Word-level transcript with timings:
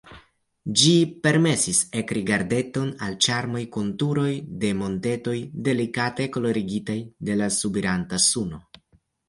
Ĝi 0.83 0.93
permesis 1.27 1.81
ekrigardeton 2.01 2.89
al 3.09 3.19
ĉarmaj 3.27 3.61
konturoj 3.77 4.33
de 4.65 4.73
montetoj, 4.81 5.37
delikate 5.71 6.29
kolorigitaj 6.39 6.99
de 7.31 7.41
la 7.45 7.55
subiranta 7.61 8.25
suno. 8.31 8.65